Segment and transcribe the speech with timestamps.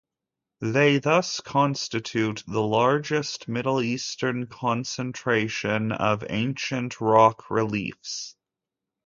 [0.61, 8.35] They thus constitute the largest Middle Eastern concentration of ancient rock reliefs.